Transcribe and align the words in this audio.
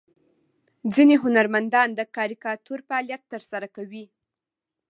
ځینې 0.93 1.15
هنرمندان 1.23 1.87
د 1.95 2.01
کاریکاتور 2.15 2.79
فعالیت 2.87 3.21
ترسره 3.33 3.67
کوي. 3.75 4.05